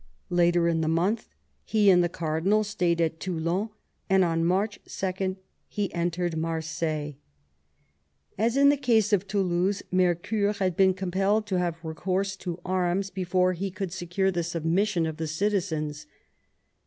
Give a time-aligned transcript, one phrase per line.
[0.31, 1.29] Later in the month
[1.63, 3.69] he and the cardinal stayed at Toulon,
[4.09, 7.13] and on March 2 he enered Marseilles.
[8.35, 13.11] As in the case of Toulouse, Mercoeur had been compelled to have recourse to arms
[13.11, 16.07] before he could secure the submission of the citizens.